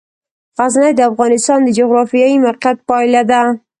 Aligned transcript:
غزني 0.57 0.91
د 0.95 1.01
افغانستان 1.11 1.59
د 1.63 1.69
جغرافیایي 1.79 2.37
موقیعت 2.45 2.77
پایله 2.89 3.21
ده. 3.31 3.41